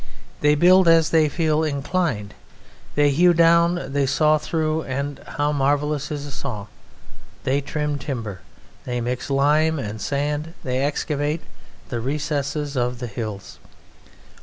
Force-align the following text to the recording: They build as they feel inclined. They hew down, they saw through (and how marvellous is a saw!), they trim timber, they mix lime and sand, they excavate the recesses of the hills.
They 0.39 0.55
build 0.55 0.87
as 0.87 1.11
they 1.11 1.29
feel 1.29 1.63
inclined. 1.63 2.33
They 2.95 3.11
hew 3.11 3.35
down, 3.35 3.93
they 3.93 4.07
saw 4.07 4.39
through 4.39 4.81
(and 4.85 5.19
how 5.37 5.51
marvellous 5.51 6.09
is 6.09 6.25
a 6.25 6.31
saw!), 6.31 6.65
they 7.43 7.61
trim 7.61 7.99
timber, 7.99 8.41
they 8.83 8.99
mix 8.99 9.29
lime 9.29 9.77
and 9.77 10.01
sand, 10.01 10.55
they 10.63 10.79
excavate 10.79 11.41
the 11.89 11.99
recesses 11.99 12.75
of 12.75 12.97
the 12.97 13.05
hills. 13.05 13.59